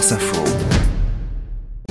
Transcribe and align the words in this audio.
France 0.00 0.12
Info. 0.12 0.89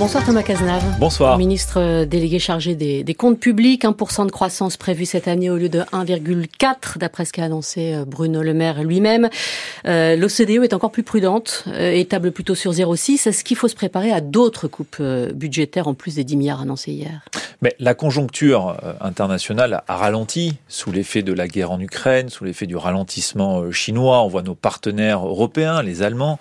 Bonsoir 0.00 0.24
Thomas 0.24 0.42
Cazenave. 0.42 0.82
Bonsoir. 0.98 1.36
Ministre 1.36 2.06
délégué 2.06 2.38
chargé 2.38 2.74
des, 2.74 3.14
comptes 3.14 3.38
publics, 3.38 3.84
1% 3.84 4.24
de 4.24 4.30
croissance 4.30 4.78
prévu 4.78 5.04
cette 5.04 5.28
année 5.28 5.50
au 5.50 5.58
lieu 5.58 5.68
de 5.68 5.80
1,4 5.80 6.96
d'après 6.96 7.26
ce 7.26 7.34
qu'a 7.34 7.44
annoncé 7.44 7.92
euh, 7.92 8.06
Bruno 8.06 8.40
Le 8.40 8.54
Maire 8.54 8.82
lui-même. 8.82 9.28
Euh, 9.86 10.16
L'OCDE 10.16 10.64
est 10.64 10.72
encore 10.72 10.90
plus 10.90 11.02
prudente 11.02 11.64
euh, 11.66 11.92
et 11.92 12.06
table 12.06 12.32
plutôt 12.32 12.54
sur 12.54 12.72
0,6. 12.72 13.28
Est-ce 13.28 13.44
qu'il 13.44 13.58
faut 13.58 13.68
se 13.68 13.74
préparer 13.74 14.10
à 14.10 14.22
d'autres 14.22 14.68
coupes 14.68 14.96
euh, 15.00 15.32
budgétaires 15.34 15.86
en 15.86 15.92
plus 15.92 16.14
des 16.14 16.24
10 16.24 16.36
milliards 16.38 16.62
annoncés 16.62 16.92
hier? 16.92 17.20
Mais 17.60 17.76
la 17.78 17.92
conjoncture 17.92 18.78
internationale 19.02 19.82
a 19.86 19.96
ralenti 19.96 20.56
sous 20.66 20.92
l'effet 20.92 21.22
de 21.22 21.34
la 21.34 21.46
guerre 21.46 21.72
en 21.72 21.78
Ukraine, 21.78 22.30
sous 22.30 22.44
l'effet 22.44 22.66
du 22.66 22.74
ralentissement 22.74 23.70
chinois. 23.70 24.22
On 24.22 24.28
voit 24.28 24.42
nos 24.42 24.54
partenaires 24.54 25.26
européens, 25.26 25.82
les 25.82 26.00
Allemands 26.00 26.38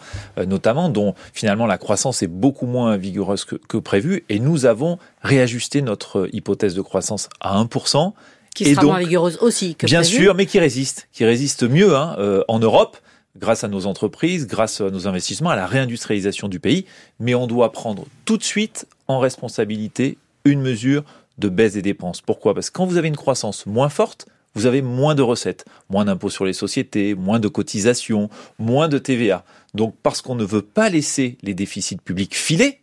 notamment, 0.47 0.87
dont 0.87 1.15
finalement 1.33 1.65
la 1.65 1.77
croissance 1.77 2.23
est 2.23 2.27
beaucoup 2.27 2.67
moins 2.67 2.95
vigoureuse 2.95 3.43
que, 3.57 3.77
prévu. 3.77 4.23
Et 4.29 4.39
nous 4.39 4.65
avons 4.65 4.97
réajusté 5.21 5.81
notre 5.81 6.29
hypothèse 6.33 6.75
de 6.75 6.81
croissance 6.81 7.29
à 7.39 7.61
1%. 7.61 8.13
Qui 8.55 8.73
sera 8.73 8.83
moins 8.83 8.99
vigoureuse 8.99 9.37
aussi 9.41 9.75
que 9.75 9.85
Bien 9.85 10.03
sûr, 10.03 10.35
mais 10.35 10.45
qui 10.45 10.59
résiste, 10.59 11.07
qui 11.13 11.23
résiste 11.23 11.63
mieux 11.63 11.95
hein, 11.95 12.15
euh, 12.19 12.43
en 12.47 12.59
Europe 12.59 12.97
grâce 13.37 13.63
à 13.63 13.67
nos 13.67 13.85
entreprises, 13.85 14.47
grâce 14.47 14.81
à 14.81 14.89
nos 14.89 15.07
investissements, 15.07 15.51
à 15.51 15.55
la 15.55 15.67
réindustrialisation 15.67 16.47
du 16.47 16.59
pays. 16.59 16.85
Mais 17.19 17.35
on 17.35 17.47
doit 17.47 17.71
prendre 17.71 18.05
tout 18.25 18.37
de 18.37 18.43
suite 18.43 18.87
en 19.07 19.19
responsabilité 19.19 20.17
une 20.45 20.61
mesure 20.61 21.03
de 21.37 21.47
baisse 21.47 21.73
des 21.73 21.81
dépenses. 21.81 22.21
Pourquoi? 22.21 22.53
Parce 22.53 22.69
que 22.69 22.77
quand 22.77 22.85
vous 22.85 22.97
avez 22.97 23.07
une 23.07 23.15
croissance 23.15 23.65
moins 23.65 23.89
forte, 23.89 24.27
vous 24.55 24.65
avez 24.65 24.81
moins 24.81 25.15
de 25.15 25.21
recettes, 25.21 25.65
moins 25.89 26.05
d'impôts 26.05 26.29
sur 26.29 26.45
les 26.45 26.53
sociétés, 26.53 27.13
moins 27.13 27.39
de 27.39 27.47
cotisations, 27.47 28.29
moins 28.57 28.87
de 28.87 28.97
TVA. 28.97 29.45
Donc 29.73 29.95
parce 30.01 30.21
qu'on 30.21 30.35
ne 30.35 30.43
veut 30.43 30.61
pas 30.61 30.89
laisser 30.89 31.37
les 31.43 31.53
déficits 31.53 31.97
publics 31.97 32.35
filer, 32.35 32.79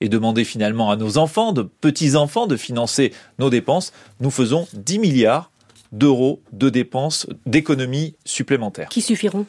et 0.00 0.08
demander 0.08 0.44
finalement 0.44 0.90
à 0.90 0.96
nos 0.96 1.18
enfants, 1.18 1.52
de 1.52 1.62
petits-enfants, 1.62 2.46
de 2.46 2.56
financer 2.56 3.12
nos 3.38 3.50
dépenses, 3.50 3.92
nous 4.20 4.30
faisons 4.30 4.66
10 4.74 4.98
milliards 4.98 5.50
d'euros 5.92 6.42
de 6.52 6.68
dépenses 6.68 7.26
d'économies 7.46 8.14
supplémentaires. 8.24 8.88
Qui 8.88 9.02
suffiront? 9.02 9.46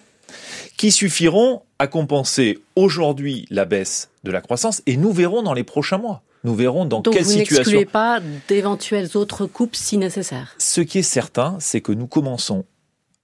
Qui 0.78 0.92
suffiront 0.92 1.64
à 1.80 1.88
compenser 1.88 2.60
aujourd'hui 2.76 3.46
la 3.50 3.66
baisse 3.66 4.10
de 4.24 4.32
la 4.32 4.42
croissance 4.42 4.82
et 4.86 4.98
nous 4.98 5.12
verrons 5.12 5.44
dans 5.44 5.54
les 5.54 5.64
prochains 5.64 5.98
mois. 5.98 6.24
Nous 6.44 6.56
verrons 6.56 6.86
dans 6.86 7.02
Donc 7.02 7.14
quelle 7.14 7.24
vous 7.24 7.32
situation. 7.32 7.56
n'excluez 7.58 7.86
pas 7.86 8.22
d'éventuelles 8.48 9.18
autres 9.18 9.46
coupes 9.46 9.76
si 9.76 9.98
nécessaire. 9.98 10.56
Ce 10.58 10.82
qui 10.82 11.00
est 11.00 11.04
certain, 11.04 11.58
c'est 11.60 11.82
que 11.82 11.92
nous 11.92 12.08
commençons, 12.08 12.66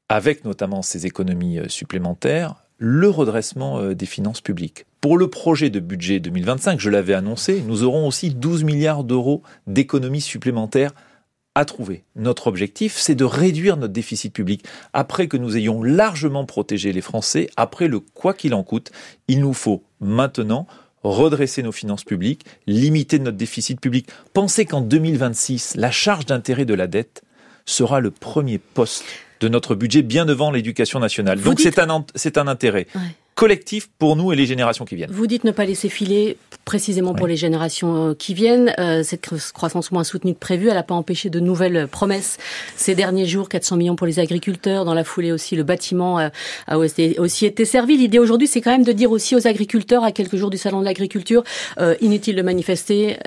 avec 0.10 0.44
notamment 0.44 0.82
ces 0.82 1.06
économies 1.06 1.60
euh, 1.60 1.70
supplémentaires, 1.70 2.56
le 2.78 3.10
redressement 3.10 3.80
euh, 3.80 3.96
des 3.96 4.06
finances 4.06 4.42
publiques. 4.42 4.86
Pour 5.06 5.20
le 5.20 5.28
projet 5.28 5.70
de 5.70 5.80
budget 5.80 6.20
2025, 6.20 6.80
je 6.80 6.90
l'avais 6.90 7.14
annoncé, 7.14 7.62
nous 7.68 7.84
aurons 7.84 8.08
aussi 8.08 8.32
12 8.32 8.64
milliards 8.64 9.04
d'euros 9.04 9.44
d'économies 9.68 10.20
supplémentaires 10.20 10.96
à 11.54 11.64
trouver. 11.64 12.06
Notre 12.16 12.48
objectif, 12.48 12.98
c'est 12.98 13.14
de 13.14 13.24
réduire 13.24 13.78
notre 13.78 13.94
déficit 13.94 14.34
public. 14.34 14.66
Après 14.94 15.28
que 15.28 15.38
nous 15.38 15.58
ayons 15.58 15.84
largement 15.84 16.44
protégé 16.46 16.92
les 16.92 17.02
Français, 17.02 17.52
après 17.56 17.88
le 17.88 18.00
quoi 18.00 18.34
qu'il 18.34 18.56
en 18.56 18.64
coûte, 18.64 18.92
il 19.28 19.42
nous 19.42 19.54
faut 19.54 19.84
maintenant 20.00 20.66
redresser 21.04 21.62
nos 21.62 21.72
finances 21.72 22.04
publiques, 22.04 22.44
limiter 22.66 23.20
notre 23.20 23.38
déficit 23.38 23.80
public. 23.80 24.08
Pensez 24.34 24.66
qu'en 24.66 24.82
2026, 24.82 25.76
la 25.76 25.92
charge 25.92 26.26
d'intérêt 26.26 26.66
de 26.66 26.74
la 26.74 26.88
dette 26.88 27.22
sera 27.68 28.00
le 28.00 28.10
premier 28.10 28.58
poste 28.58 29.04
de 29.40 29.50
notre 29.50 29.76
budget 29.76 30.02
bien 30.02 30.26
devant 30.26 30.50
l'éducation 30.50 31.00
nationale. 31.00 31.40
Donc 31.42 31.60
c'est 31.60 31.78
un, 31.78 32.48
intérêt 32.48 32.88
collectif 33.36 33.90
pour 34.00 34.16
nous 34.16 34.32
et 34.32 34.36
les 34.36 34.46
générations 34.46 34.86
qui 34.86 34.96
viennent. 34.96 35.12
Vous 35.12 35.28
dites 35.28 35.44
ne 35.44 35.52
pas 35.52 35.66
laisser 35.66 35.90
filer 35.90 36.38
précisément 36.64 37.14
pour 37.14 37.28
les 37.28 37.36
générations 37.36 38.10
euh, 38.10 38.14
qui 38.14 38.34
viennent. 38.34 38.74
Euh, 38.80 39.04
cette 39.04 39.30
croissance 39.54 39.92
moins 39.92 40.04
soutenue 40.04 40.34
que 40.34 40.40
prévue, 40.40 40.70
elle 40.70 40.76
n'a 40.76 40.84
pas 40.84 40.96
empêché 40.96 41.30
de 41.30 41.40
nouvelles 41.40 41.88
promesses. 41.88 42.38
Ces 42.78 42.96
derniers 42.96 43.28
jours, 43.28 43.50
400 43.50 43.78
millions 43.78 43.96
pour 43.96 44.08
les 44.08 44.20
agriculteurs. 44.20 44.86
Dans 44.86 44.94
la 44.94 45.04
foulée 45.04 45.34
aussi, 45.34 45.56
le 45.56 45.64
bâtiment 45.64 46.18
euh, 46.18 46.30
a 46.68 46.78
aussi 46.78 47.46
été 47.46 47.66
servi. 47.66 47.98
L'idée 47.98 48.20
aujourd'hui, 48.20 48.48
c'est 48.48 48.62
quand 48.62 48.72
même 48.72 48.86
de 48.86 48.94
dire 48.94 49.12
aussi 49.12 49.36
aux 49.36 49.48
agriculteurs, 49.48 50.04
à 50.04 50.12
quelques 50.12 50.38
jours 50.38 50.50
du 50.50 50.58
salon 50.58 50.80
de 50.80 50.86
l'agriculture, 50.86 51.44
inutile 52.02 52.36
de 52.36 52.42
manifester, 52.42 53.18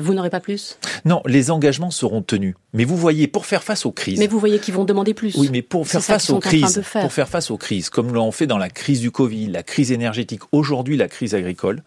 vous 0.00 0.14
n'aurez 0.14 0.30
pas 0.30 0.40
plus? 0.40 0.78
Non, 1.04 1.22
les 1.26 1.50
engagements 1.50 1.90
seront 1.90 2.22
tenus. 2.22 2.54
Mais 2.72 2.84
vous 2.84 2.96
voyez, 2.96 3.26
pour 3.26 3.46
faire 3.46 3.64
face 3.64 3.84
aux 3.84 3.90
crises... 3.90 4.18
Mais 4.18 4.26
vous 4.26 4.38
voyez 4.38 4.58
qu'ils 4.58 4.74
vont 4.74 4.84
demander 4.84 5.12
plus. 5.12 5.36
Oui, 5.36 5.48
mais 5.50 5.62
pour 5.62 5.86
faire 5.86 6.02
face 6.02 6.30
aux 6.30 6.38
crises, 6.38 6.82
pour 6.92 7.12
faire 7.12 7.28
face 7.28 7.50
aux 7.50 7.56
crises, 7.56 7.90
comme 7.90 8.14
l'ont 8.14 8.30
fait 8.30 8.46
dans 8.46 8.58
la 8.58 8.70
crise 8.70 9.00
du 9.00 9.10
Covid, 9.10 9.39
la 9.46 9.62
crise 9.62 9.92
énergétique, 9.92 10.42
aujourd'hui 10.52 10.96
la 10.96 11.08
crise 11.08 11.34
agricole, 11.34 11.82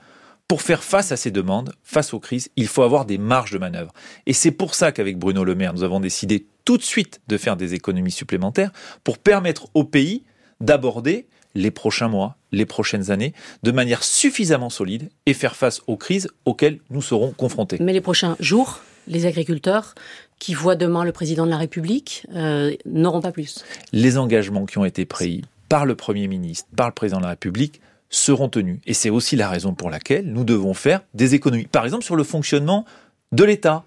pour 0.47 0.62
faire 0.62 0.84
face 0.84 1.12
à 1.12 1.18
ces 1.18 1.31
demandes, 1.31 1.74
face 1.84 2.14
aux 2.14 2.19
crises, 2.19 2.50
il 2.56 2.68
faut 2.68 2.84
avoir 2.84 3.06
des 3.06 3.18
marges 3.18 3.52
de 3.52 3.58
manœuvre. 3.58 3.94
Et 4.25 4.34
c'est 4.34 4.52
pour 4.52 4.75
ça 4.75 4.91
qu'avec 4.91 5.18
Bruno 5.18 5.44
Le 5.44 5.56
Maire, 5.56 5.74
nous 5.74 5.84
avons 5.84 6.00
décidé 6.00 6.46
tout 6.66 6.78
de 6.78 6.84
suite 6.84 7.22
de 7.28 7.38
faire 7.38 7.56
des 7.58 7.74
économies 7.74 8.12
supplémentaires 8.12 8.72
pour 9.03 9.18
permettre 9.18 9.68
au 9.74 9.84
pays 9.84 10.24
d'aborder 10.59 11.28
les 11.56 11.72
prochains 11.72 12.08
mois, 12.08 12.38
les 12.52 12.66
prochaines 12.66 13.12
années, 13.12 13.34
de 13.63 13.72
manière 13.72 14.03
suffisamment 14.03 14.69
solide 14.69 15.09
et 15.25 15.34
faire 15.34 15.56
face 15.56 15.81
aux 15.88 15.97
crises 15.97 16.30
auxquelles 16.46 16.80
nous 16.90 17.02
serons 17.02 17.31
confrontés. 17.31 17.78
Mais 17.80 17.94
les 17.94 18.02
prochains 18.02 18.36
jours, 18.40 18.81
les 19.08 19.25
agriculteurs 19.25 19.94
qui 20.40 20.53
voient 20.53 20.75
demain 20.75 21.03
le 21.03 21.12
président 21.12 21.46
de 21.46 21.52
la 21.52 21.58
République 21.58 22.25
euh, 22.36 22.75
n'auront 22.86 23.22
pas 23.22 23.31
plus. 23.31 23.63
Les 23.92 24.18
engagements 24.18 24.66
qui 24.66 24.78
ont 24.78 24.86
été 24.86 25.06
pris 25.06 25.44
par 25.74 25.88
le 25.88 25.96
Premier 25.96 26.28
ministre, 26.28 26.70
par 26.76 26.88
le 26.88 26.94
Président 26.94 27.18
de 27.18 27.24
la 27.24 27.30
République, 27.30 27.82
seront 28.12 28.48
tenus. 28.48 28.78
Et 28.86 28.94
c'est 28.94 29.10
aussi 29.10 29.36
la 29.36 29.50
raison 29.50 29.74
pour 29.74 29.90
laquelle 29.90 30.32
nous 30.32 30.44
devons 30.44 30.76
faire 30.76 31.02
des 31.16 31.34
économies. 31.34 31.66
Par 31.66 31.84
exemple, 31.84 32.04
sur 32.04 32.16
le 32.16 32.24
fonctionnement 32.24 32.86
de 33.32 33.44
l'État. 33.44 33.84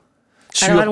Sur, 0.52 0.84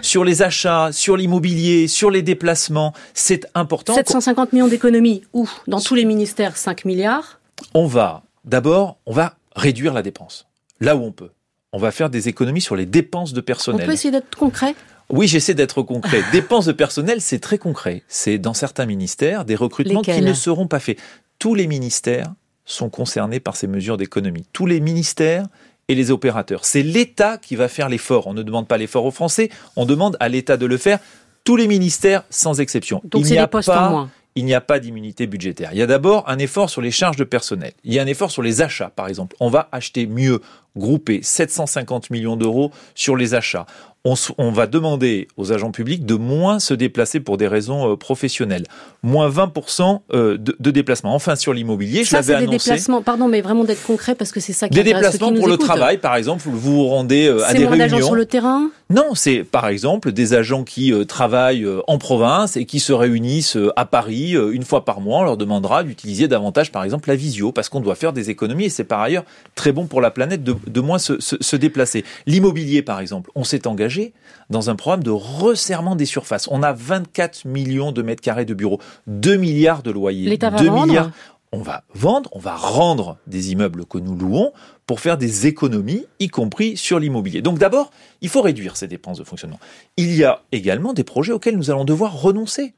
sur 0.00 0.22
les 0.22 0.42
achats, 0.42 0.90
sur 0.92 1.16
l'immobilier, 1.16 1.88
sur 1.88 2.10
les 2.10 2.20
déplacements, 2.20 2.92
c'est 3.14 3.46
important. 3.54 3.94
750 3.94 4.52
millions 4.52 4.68
d'économies, 4.68 5.22
ou 5.32 5.48
dans 5.66 5.80
tous 5.80 5.94
les 5.94 6.04
ministères 6.04 6.58
5 6.58 6.84
milliards 6.84 7.40
On 7.72 7.86
va, 7.86 8.22
d'abord, 8.44 8.98
on 9.06 9.14
va 9.14 9.36
réduire 9.56 9.94
la 9.94 10.02
dépense, 10.02 10.46
là 10.78 10.94
où 10.94 11.04
on 11.04 11.12
peut. 11.12 11.30
On 11.72 11.78
va 11.78 11.90
faire 11.90 12.10
des 12.10 12.28
économies 12.28 12.60
sur 12.60 12.76
les 12.76 12.84
dépenses 12.84 13.32
de 13.32 13.40
personnel. 13.40 13.84
On 13.84 13.86
peut 13.86 13.94
essayer 13.94 14.10
d'être 14.10 14.36
concret? 14.36 14.74
Oui, 15.10 15.28
j'essaie 15.28 15.54
d'être 15.54 15.82
concret. 15.82 16.22
Dépenses 16.32 16.66
de 16.66 16.72
personnel, 16.72 17.20
c'est 17.20 17.38
très 17.38 17.58
concret. 17.58 18.02
C'est 18.08 18.38
dans 18.38 18.54
certains 18.54 18.86
ministères 18.86 19.44
des 19.44 19.54
recrutements 19.54 20.02
qui 20.02 20.20
ne 20.20 20.32
seront 20.32 20.66
pas 20.66 20.80
faits. 20.80 20.98
Tous 21.38 21.54
les 21.54 21.66
ministères 21.66 22.32
sont 22.64 22.88
concernés 22.88 23.40
par 23.40 23.56
ces 23.56 23.66
mesures 23.66 23.96
d'économie. 23.96 24.46
Tous 24.52 24.66
les 24.66 24.80
ministères 24.80 25.46
et 25.88 25.94
les 25.94 26.10
opérateurs. 26.10 26.64
C'est 26.64 26.82
l'État 26.82 27.36
qui 27.36 27.56
va 27.56 27.68
faire 27.68 27.88
l'effort. 27.88 28.26
On 28.26 28.34
ne 28.34 28.42
demande 28.42 28.66
pas 28.66 28.78
l'effort 28.78 29.04
aux 29.04 29.10
Français, 29.10 29.50
on 29.76 29.84
demande 29.84 30.16
à 30.20 30.28
l'État 30.28 30.56
de 30.56 30.64
le 30.64 30.78
faire. 30.78 30.98
Tous 31.44 31.56
les 31.56 31.68
ministères, 31.68 32.24
sans 32.30 32.60
exception. 32.60 33.02
Donc 33.04 33.26
c'est 33.26 33.36
des 33.36 33.46
postes 33.46 33.68
en 33.68 33.90
moins 33.90 34.10
il 34.36 34.44
n'y 34.44 34.54
a 34.54 34.60
pas 34.60 34.80
d'immunité 34.80 35.26
budgétaire. 35.26 35.70
Il 35.72 35.78
y 35.78 35.82
a 35.82 35.86
d'abord 35.86 36.28
un 36.28 36.38
effort 36.38 36.68
sur 36.68 36.80
les 36.80 36.90
charges 36.90 37.16
de 37.16 37.24
personnel. 37.24 37.72
Il 37.84 37.92
y 37.92 37.98
a 37.98 38.02
un 38.02 38.06
effort 38.06 38.30
sur 38.30 38.42
les 38.42 38.62
achats, 38.62 38.90
par 38.90 39.06
exemple. 39.06 39.36
On 39.38 39.48
va 39.48 39.68
acheter 39.70 40.06
mieux, 40.06 40.40
grouper 40.76 41.20
750 41.22 42.10
millions 42.10 42.36
d'euros 42.36 42.72
sur 42.94 43.16
les 43.16 43.34
achats 43.34 43.66
on, 44.04 44.50
va 44.50 44.66
demander 44.66 45.28
aux 45.38 45.52
agents 45.52 45.70
publics 45.70 46.04
de 46.04 46.14
moins 46.14 46.58
se 46.58 46.74
déplacer 46.74 47.20
pour 47.20 47.38
des 47.38 47.48
raisons 47.48 47.92
euh, 47.92 47.96
professionnelles. 47.96 48.64
Moins 49.02 49.30
20% 49.30 50.00
euh, 50.12 50.36
de, 50.36 50.54
de 50.58 50.70
déplacements. 50.70 51.14
Enfin, 51.14 51.36
sur 51.36 51.54
l'immobilier, 51.54 52.04
je 52.04 52.14
l'avais 52.14 52.34
annoncé. 52.34 52.50
des 52.50 52.58
déplacements, 52.58 53.00
pardon, 53.00 53.28
mais 53.28 53.40
vraiment 53.40 53.64
d'être 53.64 53.82
concret 53.82 54.14
parce 54.14 54.30
que 54.30 54.40
c'est 54.40 54.52
ça 54.52 54.68
qui 54.68 54.74
Des 54.74 54.82
déplacements 54.84 55.32
pour 55.32 55.48
le 55.48 55.56
travail, 55.56 55.98
par 55.98 56.16
exemple, 56.16 56.42
vous 56.44 56.58
vous 56.58 56.86
rendez 56.86 57.26
euh, 57.26 57.44
à 57.46 57.54
des 57.54 57.66
réunions. 57.66 57.96
C'est 57.98 58.02
sur 58.02 58.14
le 58.14 58.26
terrain 58.26 58.70
Non, 58.90 59.14
c'est 59.14 59.44
par 59.44 59.66
exemple 59.66 60.12
des 60.12 60.34
agents 60.34 60.62
qui 60.62 60.92
travaillent 61.06 61.66
en 61.86 61.98
province 61.98 62.56
et 62.56 62.66
qui 62.66 62.80
se 62.80 62.92
réunissent 62.92 63.56
à 63.76 63.86
Paris 63.86 64.32
une 64.32 64.62
fois 64.62 64.84
par 64.84 65.00
mois. 65.00 65.20
On 65.20 65.24
leur 65.24 65.36
demandera 65.36 65.82
d'utiliser 65.84 66.28
davantage, 66.28 66.70
par 66.70 66.84
exemple, 66.84 67.08
la 67.08 67.16
visio 67.16 67.50
parce 67.50 67.68
qu'on 67.68 67.80
doit 67.80 67.94
faire 67.94 68.12
des 68.12 68.30
économies 68.30 68.66
et 68.66 68.68
c'est 68.68 68.84
par 68.84 69.00
ailleurs 69.00 69.24
très 69.54 69.72
bon 69.72 69.86
pour 69.86 70.00
la 70.00 70.10
planète 70.10 70.44
de, 70.44 70.54
de 70.66 70.80
moins 70.80 70.98
se, 70.98 71.18
se, 71.20 71.36
se 71.40 71.56
déplacer. 71.56 72.04
L'immobilier, 72.26 72.82
par 72.82 73.00
exemple, 73.00 73.30
on 73.34 73.42
s'est 73.44 73.66
engagé 73.66 74.12
dans 74.50 74.70
un 74.70 74.76
programme 74.76 75.02
de 75.02 75.10
resserrement 75.10 75.96
des 75.96 76.06
surfaces. 76.06 76.48
On 76.50 76.62
a 76.62 76.72
24 76.72 77.46
millions 77.46 77.92
de 77.92 78.02
mètres 78.02 78.22
carrés 78.22 78.44
de 78.44 78.54
bureaux, 78.54 78.80
2 79.06 79.36
milliards 79.36 79.82
de 79.82 79.90
loyers. 79.90 80.28
L'État 80.28 80.50
va 80.50 80.62
vendre 80.62 81.10
on 81.54 81.62
va 81.62 81.84
vendre, 81.94 82.28
on 82.32 82.40
va 82.40 82.56
rendre 82.56 83.18
des 83.26 83.52
immeubles 83.52 83.86
que 83.86 83.98
nous 83.98 84.16
louons 84.16 84.52
pour 84.86 85.00
faire 85.00 85.16
des 85.16 85.46
économies, 85.46 86.06
y 86.18 86.28
compris 86.28 86.76
sur 86.76 86.98
l'immobilier. 86.98 87.42
Donc 87.42 87.58
d'abord, 87.58 87.90
il 88.20 88.28
faut 88.28 88.42
réduire 88.42 88.76
ces 88.76 88.88
dépenses 88.88 89.18
de 89.18 89.24
fonctionnement. 89.24 89.60
Il 89.96 90.14
y 90.14 90.24
a 90.24 90.42
également 90.50 90.92
des 90.92 91.04
projets 91.04 91.32
auxquels 91.32 91.56
nous 91.56 91.70
allons 91.70 91.84
devoir 91.84 92.20
renoncer. 92.20 92.74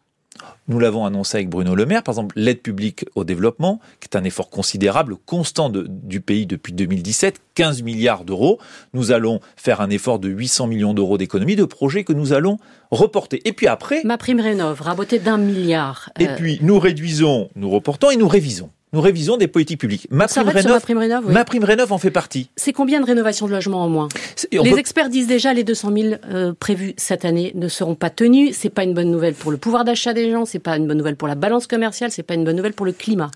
Nous 0.68 0.78
l'avons 0.78 1.04
annoncé 1.04 1.38
avec 1.38 1.48
Bruno 1.48 1.74
Le 1.74 1.86
Maire, 1.86 2.02
par 2.02 2.14
exemple 2.14 2.34
l'aide 2.38 2.60
publique 2.60 3.04
au 3.14 3.24
développement, 3.24 3.80
qui 4.00 4.08
est 4.12 4.16
un 4.16 4.24
effort 4.24 4.50
considérable, 4.50 5.16
constant 5.26 5.70
du 5.70 6.20
pays 6.20 6.46
depuis 6.46 6.72
2017, 6.72 7.40
15 7.54 7.82
milliards 7.82 8.24
d'euros. 8.24 8.58
Nous 8.92 9.12
allons 9.12 9.40
faire 9.56 9.80
un 9.80 9.90
effort 9.90 10.18
de 10.18 10.28
800 10.28 10.66
millions 10.66 10.94
d'euros 10.94 11.18
d'économie 11.18 11.56
de 11.56 11.64
projets 11.64 12.04
que 12.04 12.12
nous 12.12 12.32
allons 12.32 12.58
reporter. 12.90 13.40
Et 13.44 13.52
puis 13.52 13.66
après... 13.66 14.02
Ma 14.04 14.18
prime 14.18 14.40
rénov, 14.40 14.80
raboté 14.80 15.18
d'un 15.18 15.38
milliard. 15.38 16.10
Et 16.18 16.28
euh, 16.28 16.36
puis 16.36 16.58
nous 16.62 16.78
réduisons, 16.78 17.48
nous 17.54 17.70
reportons 17.70 18.10
et 18.10 18.16
nous 18.16 18.28
révisons. 18.28 18.70
Nous 18.92 19.00
révisons 19.00 19.36
des 19.36 19.48
politiques 19.48 19.80
publiques. 19.80 20.06
Ma 20.10 20.28
prime, 20.28 20.48
rénov, 20.48 20.72
ma 20.72 20.80
prime 20.80 20.98
rénov, 20.98 21.30
ma 21.30 21.44
prime 21.44 21.64
rénov 21.64 21.92
en 21.92 21.98
fait 21.98 22.10
partie. 22.10 22.50
C'est 22.56 22.72
combien 22.72 23.00
de 23.00 23.06
rénovations 23.06 23.46
de 23.46 23.52
logements 23.52 23.82
en 23.82 23.88
moins 23.88 24.08
Les 24.52 24.78
experts 24.78 25.08
disent 25.08 25.26
déjà 25.26 25.52
les 25.52 25.64
200 25.64 25.92
000 25.92 26.14
euh, 26.28 26.52
prévus 26.58 26.94
cette 26.96 27.24
année 27.24 27.52
ne 27.54 27.68
seront 27.68 27.94
pas 27.94 28.10
tenus. 28.10 28.56
C'est 28.56 28.70
pas 28.70 28.84
une 28.84 28.94
bonne 28.94 29.10
nouvelle 29.10 29.34
pour 29.34 29.50
le 29.50 29.56
pouvoir 29.56 29.84
d'achat 29.84 30.14
des 30.14 30.30
gens, 30.30 30.44
c'est 30.44 30.60
pas 30.60 30.76
une 30.76 30.86
bonne 30.86 30.98
nouvelle 30.98 31.16
pour 31.16 31.28
la 31.28 31.34
balance 31.34 31.66
commerciale, 31.66 32.10
c'est 32.10 32.22
pas 32.22 32.34
une 32.34 32.44
bonne 32.44 32.56
nouvelle 32.56 32.74
pour 32.74 32.86
le 32.86 32.92
climat. 32.92 33.30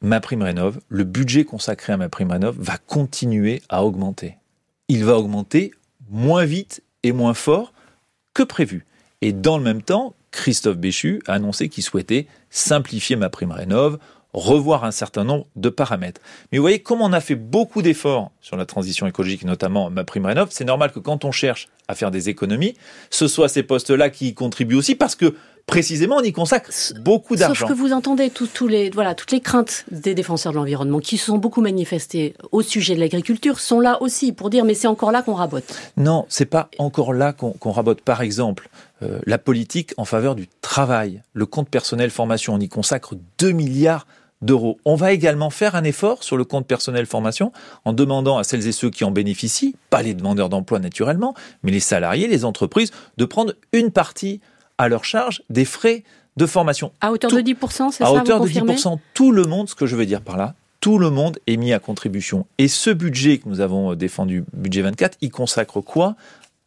Ma 0.00 0.20
prime 0.20 0.42
rénov, 0.42 0.80
le 0.88 1.04
budget 1.04 1.44
consacré 1.44 1.92
à 1.92 1.96
ma 1.96 2.08
prime 2.08 2.30
rénov 2.30 2.56
va 2.58 2.76
continuer 2.76 3.62
à 3.68 3.84
augmenter. 3.84 4.36
Il 4.88 5.04
va 5.04 5.16
augmenter 5.16 5.72
moins 6.10 6.44
vite 6.44 6.82
et 7.02 7.12
moins 7.12 7.34
fort 7.34 7.72
que 8.34 8.42
prévu. 8.42 8.84
Et 9.20 9.32
dans 9.32 9.58
le 9.58 9.64
même 9.64 9.82
temps, 9.82 10.14
Christophe 10.32 10.78
Béchu 10.78 11.22
a 11.26 11.34
annoncé 11.34 11.68
qu'il 11.68 11.84
souhaitait 11.84 12.26
simplifier 12.50 13.16
ma 13.16 13.28
prime 13.28 13.52
rénov, 13.52 13.98
revoir 14.34 14.84
un 14.84 14.90
certain 14.90 15.24
nombre 15.24 15.46
de 15.56 15.68
paramètres. 15.68 16.20
Mais 16.50 16.58
vous 16.58 16.62
voyez, 16.62 16.80
comme 16.80 17.02
on 17.02 17.12
a 17.12 17.20
fait 17.20 17.34
beaucoup 17.34 17.82
d'efforts 17.82 18.30
sur 18.40 18.56
la 18.56 18.66
transition 18.66 19.06
écologique, 19.06 19.44
notamment 19.44 19.90
ma 19.90 20.04
prime 20.04 20.26
rénov, 20.26 20.48
c'est 20.50 20.64
normal 20.64 20.92
que 20.92 20.98
quand 20.98 21.24
on 21.24 21.32
cherche 21.32 21.68
à 21.88 21.94
faire 21.94 22.10
des 22.10 22.28
économies, 22.28 22.74
ce 23.10 23.28
soit 23.28 23.48
ces 23.48 23.62
postes-là 23.62 24.10
qui 24.10 24.28
y 24.28 24.34
contribuent 24.34 24.76
aussi, 24.76 24.94
parce 24.94 25.14
que 25.14 25.34
précisément, 25.66 26.16
on 26.16 26.22
y 26.22 26.32
consacre 26.32 26.70
beaucoup 27.00 27.36
d'argent. 27.36 27.66
Sauf 27.66 27.68
que 27.68 27.74
vous 27.74 27.92
entendez 27.92 28.30
tous 28.30 28.66
les, 28.66 28.90
voilà, 28.90 29.14
toutes 29.14 29.30
les 29.32 29.40
craintes 29.40 29.84
des 29.90 30.14
défenseurs 30.14 30.52
de 30.52 30.56
l'environnement 30.56 30.98
qui 30.98 31.18
se 31.18 31.26
sont 31.26 31.38
beaucoup 31.38 31.60
manifestées 31.60 32.34
au 32.50 32.62
sujet 32.62 32.94
de 32.94 33.00
l'agriculture 33.00 33.60
sont 33.60 33.80
là 33.80 34.00
aussi 34.02 34.32
pour 34.32 34.50
dire 34.50 34.64
mais 34.64 34.74
c'est 34.74 34.88
encore 34.88 35.12
là 35.12 35.22
qu'on 35.22 35.34
rabote. 35.34 35.64
Non, 35.96 36.26
c'est 36.28 36.46
pas 36.46 36.68
encore 36.78 37.12
là 37.12 37.32
qu'on 37.32 37.72
rabote. 37.72 38.00
Par 38.00 38.22
exemple, 38.22 38.68
euh, 39.02 39.18
la 39.26 39.38
politique 39.38 39.92
en 39.96 40.04
faveur 40.04 40.34
du 40.34 40.48
travail, 40.60 41.22
le 41.32 41.46
compte 41.46 41.68
personnel 41.68 42.10
formation, 42.10 42.54
on 42.54 42.60
y 42.60 42.68
consacre 42.68 43.14
2 43.38 43.52
milliards 43.52 44.06
d'euros. 44.06 44.12
On 44.48 44.94
va 44.94 45.12
également 45.12 45.50
faire 45.50 45.74
un 45.74 45.84
effort 45.84 46.24
sur 46.24 46.36
le 46.36 46.44
compte 46.44 46.66
personnel 46.66 47.06
formation 47.06 47.52
en 47.84 47.92
demandant 47.92 48.38
à 48.38 48.44
celles 48.44 48.66
et 48.66 48.72
ceux 48.72 48.90
qui 48.90 49.04
en 49.04 49.10
bénéficient, 49.10 49.76
pas 49.90 50.02
les 50.02 50.14
demandeurs 50.14 50.48
d'emploi 50.48 50.78
naturellement, 50.78 51.34
mais 51.62 51.70
les 51.70 51.80
salariés, 51.80 52.28
les 52.28 52.44
entreprises, 52.44 52.90
de 53.16 53.24
prendre 53.24 53.54
une 53.72 53.90
partie 53.90 54.40
à 54.78 54.88
leur 54.88 55.04
charge 55.04 55.42
des 55.50 55.64
frais 55.64 56.02
de 56.36 56.46
formation. 56.46 56.92
À 57.00 57.12
hauteur 57.12 57.30
de 57.30 57.40
10%, 57.40 57.90
c'est 57.90 58.04
ça 58.04 58.06
À 58.06 58.12
hauteur 58.12 58.40
de 58.40 58.48
10%, 58.48 58.98
tout 59.14 59.32
le 59.32 59.44
monde, 59.44 59.68
ce 59.68 59.74
que 59.74 59.86
je 59.86 59.96
veux 59.96 60.06
dire 60.06 60.22
par 60.22 60.36
là, 60.36 60.54
tout 60.80 60.98
le 60.98 61.10
monde 61.10 61.38
est 61.46 61.56
mis 61.56 61.72
à 61.72 61.78
contribution. 61.78 62.46
Et 62.58 62.66
ce 62.66 62.90
budget 62.90 63.38
que 63.38 63.48
nous 63.48 63.60
avons 63.60 63.94
défendu, 63.94 64.44
budget 64.52 64.82
24, 64.82 65.18
il 65.20 65.30
consacre 65.30 65.80
quoi? 65.80 66.16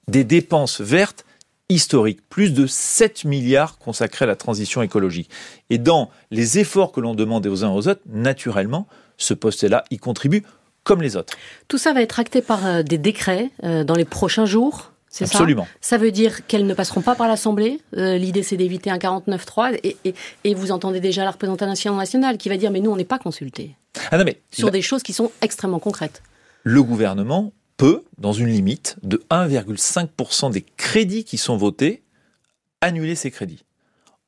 Des 0.07 0.23
dépenses 0.23 0.79
vertes 0.79 1.24
historiques, 1.69 2.19
plus 2.29 2.53
de 2.53 2.67
7 2.67 3.25
milliards 3.25 3.77
consacrés 3.77 4.25
à 4.25 4.27
la 4.27 4.35
transition 4.35 4.81
écologique. 4.81 5.29
Et 5.69 5.77
dans 5.77 6.09
les 6.31 6.59
efforts 6.59 6.91
que 6.91 7.01
l'on 7.01 7.15
demande 7.15 7.45
aux 7.47 7.63
uns 7.63 7.71
aux 7.71 7.87
autres, 7.87 8.01
naturellement, 8.07 8.87
ce 9.17 9.33
poste-là 9.33 9.83
y 9.89 9.97
contribue 9.97 10.43
comme 10.83 11.01
les 11.01 11.15
autres. 11.15 11.33
Tout 11.67 11.77
ça 11.77 11.93
va 11.93 12.01
être 12.01 12.19
acté 12.19 12.41
par 12.41 12.65
euh, 12.65 12.83
des 12.83 12.97
décrets 12.97 13.49
euh, 13.63 13.83
dans 13.83 13.95
les 13.95 14.05
prochains 14.05 14.45
jours 14.45 14.91
Absolument. 15.21 15.65
Ça, 15.79 15.97
veut 15.97 16.11
dire 16.11 16.45
qu'elles 16.45 16.65
ne 16.65 16.73
passeront 16.73 17.01
pas 17.01 17.15
par 17.15 17.29
l'Assemblée? 17.29 17.79
Euh, 17.95 18.17
l'idée, 18.17 18.43
c'est 18.43 18.57
d'éviter 18.57 18.89
un 18.89 18.97
49-3. 18.97 19.79
Et, 19.83 19.95
et, 20.43 20.53
vous 20.53 20.73
entendez 20.73 20.99
déjà 20.99 21.23
la 21.23 21.31
représentation 21.31 21.95
nationale 21.95 22.37
qui 22.37 22.49
va 22.49 22.57
dire, 22.57 22.69
mais 22.69 22.81
nous, 22.81 22.91
on 22.91 22.97
n'est 22.97 23.05
pas 23.05 23.17
consultés. 23.19 23.77
Ah 24.11 24.17
non, 24.17 24.25
mais 24.25 24.41
sur 24.51 24.71
des 24.71 24.81
choses 24.81 25.03
qui 25.03 25.13
sont 25.13 25.31
extrêmement 25.41 25.79
concrètes. 25.79 26.21
Le 26.63 26.83
gouvernement 26.83 27.53
peut, 27.77 28.03
dans 28.17 28.33
une 28.33 28.47
limite 28.47 28.97
de 29.03 29.23
1,5% 29.29 30.51
des 30.51 30.61
crédits 30.61 31.23
qui 31.23 31.37
sont 31.37 31.57
votés, 31.57 32.03
annuler 32.81 33.15
ces 33.15 33.31
crédits. 33.31 33.63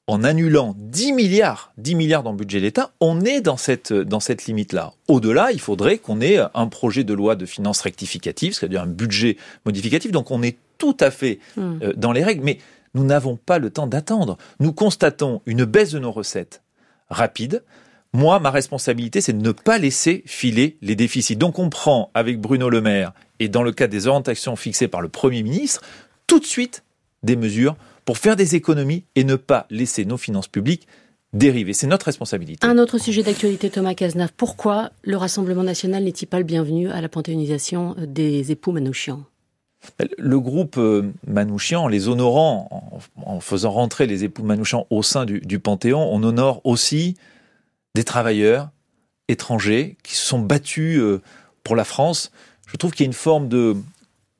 En 0.10 0.24
annulant 0.24 0.74
10 0.78 1.12
milliards, 1.12 1.74
10 1.78 1.96
milliards 1.96 2.24
dans 2.24 2.32
le 2.32 2.38
budget 2.38 2.60
de 2.60 2.64
l'État, 2.64 2.92
on 3.02 3.22
est 3.22 3.42
dans 3.42 3.58
cette, 3.58 3.92
dans 3.92 4.22
cette 4.22 4.46
limite-là. 4.46 4.94
Au-delà, 5.10 5.52
il 5.52 5.60
faudrait 5.60 5.98
qu'on 5.98 6.22
ait 6.22 6.40
un 6.54 6.68
projet 6.68 7.04
de 7.04 7.14
loi 7.14 7.36
de 7.36 7.46
finances 7.46 7.82
rectificative, 7.82 8.54
c'est-à-dire 8.54 8.84
un 8.84 8.88
budget 8.88 9.36
modificatif. 9.66 10.12
Donc 10.12 10.32
on 10.32 10.42
est 10.44 10.58
tout 10.78 10.96
à 11.02 11.12
fait 11.12 11.40
hmm. 11.58 11.80
euh, 11.82 11.94
dans 11.98 12.14
les 12.14 12.24
règles, 12.24 12.44
mais 12.44 12.60
nous 12.94 13.04
n'avons 13.04 13.36
pas 13.36 13.60
le 13.60 13.70
temps 13.70 13.88
d'attendre. 13.88 14.38
Nous 14.62 14.72
constatons 14.72 15.42
une 15.46 15.66
baisse 15.66 15.92
de 15.92 16.00
nos 16.00 16.12
recettes 16.12 16.62
rapide. 17.10 17.64
Moi, 18.18 18.40
ma 18.40 18.50
responsabilité, 18.50 19.22
c'est 19.22 19.34
de 19.34 19.44
ne 19.44 19.52
pas 19.52 19.78
laisser 19.78 20.24
filer 20.26 20.80
les 20.82 20.96
déficits. 20.96 21.36
Donc 21.36 21.60
on 21.60 21.70
prend 21.70 22.10
avec 22.16 22.42
Bruno 22.42 22.68
Le 22.68 22.82
Maire, 22.82 23.12
et 23.40 23.48
dans 23.48 23.62
le 23.62 23.72
cadre 23.72 23.92
des 23.92 24.08
orientations 24.08 24.56
fixées 24.56 24.88
par 24.88 25.02
le 25.02 25.08
Premier 25.08 25.44
ministre, 25.44 25.84
tout 26.26 26.40
de 26.40 26.46
suite 26.46 26.84
des 27.22 27.36
mesures 27.36 27.76
pour 28.06 28.18
faire 28.18 28.36
des 28.36 28.56
économies 28.56 29.04
et 29.14 29.24
ne 29.24 29.36
pas 29.36 29.68
laisser 29.70 30.04
nos 30.04 30.18
finances 30.18 30.48
publiques 30.48 30.88
dériver. 31.32 31.74
C'est 31.74 31.86
notre 31.86 32.08
responsabilité. 32.08 32.66
Un 32.66 32.80
autre 32.80 32.98
sujet 32.98 33.22
d'actualité, 33.22 33.70
Thomas 33.70 33.94
Cazenave. 33.94 34.32
Pourquoi 34.36 34.90
le 35.04 35.16
Rassemblement 35.16 35.62
national 35.62 36.04
n'est-il 36.04 36.26
pas 36.26 36.40
le 36.40 36.44
bienvenu 36.44 36.90
à 36.90 37.02
la 37.02 37.10
panthéonisation 37.10 37.96
des 38.00 38.52
époux 38.52 38.72
Manouchian? 38.72 39.26
Le 40.18 40.40
groupe 40.40 40.80
euh, 40.80 41.12
Manouchian, 41.28 41.84
en 41.84 41.88
les 41.88 42.08
honorant, 42.08 43.00
en, 43.24 43.40
faisant 43.42 43.70
rentrer 43.70 44.08
les 44.08 44.24
époux 44.24 44.42
Manouchian 44.42 44.88
au 44.90 45.04
sein 45.04 45.26
du, 45.26 45.60
Panthéon, 45.60 46.02
on 46.12 46.24
honore 46.24 46.62
aussi 46.64 47.16
des 47.98 48.04
travailleurs 48.04 48.70
étrangers 49.28 49.98
qui 50.04 50.16
se 50.16 50.24
sont 50.24 50.38
battus 50.38 51.00
euh, 51.00 51.20
pour 51.64 51.76
la 51.76 51.84
France. 51.84 52.32
Je 52.68 52.78
trouve 52.78 52.92
qu'il 52.92 53.02
y 53.02 53.08
a 53.08 53.10
une 53.10 53.14
forme 53.14 53.50
de, 53.50 53.76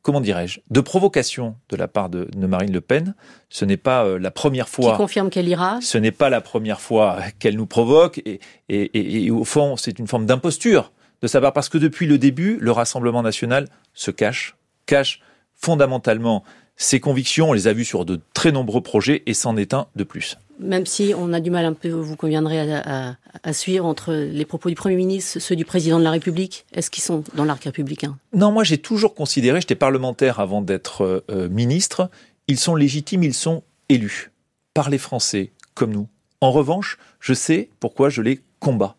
comment 0.04 0.22
dirais-je, 0.22 0.60
de 0.70 0.80
provocation 0.80 1.56
de 1.70 1.76
la 1.76 1.88
part 1.88 2.10
de, 2.10 2.28
Marine 2.38 2.72
Le 2.72 2.82
Pen. 2.82 3.16
Ce 3.50 3.66
n'est 3.66 3.78
pas 3.78 4.06
euh, 4.06 4.20
la 4.20 4.30
première 4.30 4.70
fois. 4.70 4.92
Qui 4.92 4.98
confirme 4.98 5.32
qu'elle 5.32 5.48
ira. 5.48 5.80
Ce 5.82 5.98
n'est 5.98 6.12
pas 6.12 6.30
la 6.30 6.40
première 6.40 6.80
fois 6.80 7.18
qu'elle 7.40 7.56
nous 7.56 7.66
provoque. 7.66 8.22
Et, 8.28 8.40
et 8.70 9.32
au 9.32 9.44
fond, 9.44 9.76
c'est 9.76 9.98
une 9.98 10.08
forme 10.08 10.28
d'imposture 10.28 10.92
de 11.24 11.28
sa 11.28 11.42
part 11.42 11.52
parce 11.52 11.68
que 11.68 11.80
depuis 11.80 12.06
le 12.06 12.20
début, 12.20 12.60
le 12.62 12.72
Rassemblement 12.72 13.24
national 13.24 13.68
se 13.96 14.12
cache, 14.12 14.56
cache 14.86 15.20
fondamentalement 15.56 16.44
ses 16.78 17.00
convictions, 17.00 17.50
on 17.50 17.54
les 17.54 17.68
a 17.68 17.74
vues 17.74 17.86
sur 17.86 18.06
de 18.06 18.22
très 18.34 18.52
nombreux 18.52 18.82
projets 18.82 19.24
et 19.26 19.34
c'en 19.34 19.58
est 19.58 19.74
un 19.74 19.88
de 19.96 20.04
plus. 20.04 20.38
Même 20.60 20.86
si 20.86 21.14
on 21.18 21.34
a 21.34 21.40
du 21.40 21.52
mal 21.52 21.66
un 21.66 21.74
peu, 21.74 21.90
vous 21.90 22.16
conviendrez, 22.16 22.60
à, 22.60 23.18
suivre 23.54 23.86
entre 23.86 24.14
les 24.14 24.46
propos 24.46 24.70
du 24.70 24.76
Premier 24.76 24.96
ministre, 24.96 25.40
ceux 25.40 25.56
du 25.56 25.66
Président 25.66 26.00
de 26.00 26.04
la 26.04 26.12
République, 26.12 26.66
est-ce 26.74 26.90
qu'ils 26.90 27.04
sont 27.04 27.24
dans 27.36 27.46
l'arc 27.46 27.64
républicain? 27.64 28.18
Non, 28.34 28.52
moi 28.52 28.64
j'ai 28.64 28.78
toujours 28.78 29.14
considéré, 29.14 29.62
j'étais 29.62 29.76
parlementaire 29.76 30.40
avant 30.40 30.62
d'être 30.62 31.24
euh, 31.30 31.50
ministre, 31.50 32.10
ils 32.48 32.60
sont 32.60 32.76
légitimes, 32.76 33.24
ils 33.24 33.34
sont 33.34 33.64
élus 33.90 34.32
par 34.74 34.90
les 34.90 34.98
Français 34.98 35.52
comme 35.74 35.92
nous. 35.92 36.08
En 36.42 36.52
revanche, 36.52 36.98
je 37.20 37.34
sais 37.34 37.70
pourquoi 37.80 38.10
je 38.10 38.22
les 38.22 38.40
combats. 38.60 38.96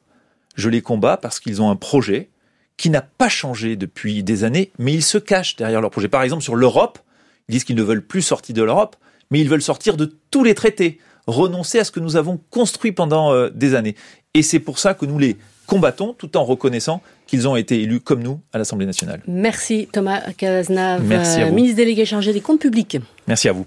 Je 0.55 0.69
les 0.69 0.83
combats 0.83 1.17
parce 1.17 1.39
qu'ils 1.41 1.63
ont 1.63 1.71
un 1.71 1.77
projet, 1.77 2.29
qui 2.77 2.91
n'a 2.91 3.03
pas 3.03 3.29
changé 3.29 3.77
depuis 3.77 4.23
des 4.23 4.45
années, 4.45 4.71
mais 4.79 4.93
ils 4.95 5.03
se 5.03 5.19
cachent 5.19 5.57
derrière 5.57 5.81
leur 5.81 5.91
projet. 5.91 6.09
Par 6.09 6.23
exemple, 6.23 6.43
sur 6.43 6.55
l'Europe, 6.55 7.01
ils 7.49 7.53
disent 7.53 7.65
qu'ils 7.65 7.77
ne 7.77 7.83
veulent 7.83 8.05
plus 8.05 8.23
sortir 8.23 8.55
de 8.55 8.63
l'Europe, 8.63 8.97
mais 9.31 9.41
ils 9.41 9.49
veulent 9.49 9.63
sortir 9.63 9.97
de 9.97 10.17
tous 10.31 10.45
les 10.45 10.55
traités, 10.55 10.99
renoncer 11.27 11.79
à 11.79 11.85
ce 11.85 11.91
que 11.91 12.01
nous 12.01 12.17
avons 12.17 12.39
construit 12.51 12.93
pendant 12.93 13.33
euh, 13.33 13.51
des 13.51 13.75
années. 13.75 13.95
Et 14.35 14.43
c'est 14.43 14.61
pour 14.61 14.79
ça 14.79 14.95
que 14.95 15.07
nous 15.07 15.19
les 15.19 15.37
combattons 15.67 16.15
tout 16.15 16.37
en 16.37 16.45
reconnaissant 16.45 17.03
qu'ils 17.27 17.47
ont 17.47 17.57
été 17.57 17.83
élus 17.83 18.01
comme 18.01 18.23
nous 18.23 18.41
à 18.53 18.59
l'Assemblée 18.59 18.87
nationale. 18.87 19.21
Merci 19.29 19.89
Thomas 19.93 20.21
Cazenave, 20.37 21.03
ministre 21.53 21.77
délégué 21.77 22.05
chargé 22.07 22.33
des 22.33 22.41
comptes 22.41 22.61
publics. 22.61 22.97
Merci 23.27 23.49
à 23.49 23.53
vous. 23.53 23.67